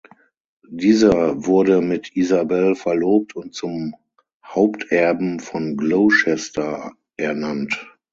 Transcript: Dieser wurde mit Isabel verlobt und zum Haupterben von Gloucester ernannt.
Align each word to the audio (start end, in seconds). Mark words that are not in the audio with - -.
Dieser 0.71 1.45
wurde 1.45 1.79
mit 1.79 2.15
Isabel 2.17 2.73
verlobt 2.73 3.35
und 3.35 3.53
zum 3.53 3.93
Haupterben 4.43 5.39
von 5.39 5.77
Gloucester 5.77 6.93
ernannt. 7.17 7.87